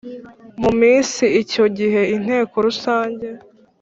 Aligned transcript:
Mu 0.61 0.71
minsi 0.81 1.23
icyo 1.41 1.65
gihe 1.77 2.01
inteko 2.15 2.55
rusange 2.65 3.27